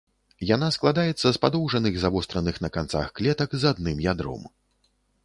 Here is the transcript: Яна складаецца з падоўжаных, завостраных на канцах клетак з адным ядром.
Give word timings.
Яна 0.55 0.67
складаецца 0.77 1.23
з 1.23 1.33
падоўжаных, 1.43 1.99
завостраных 2.03 2.57
на 2.67 2.71
канцах 2.79 3.13
клетак 3.21 3.55
з 3.65 3.71
адным 3.73 3.97
ядром. 4.07 4.49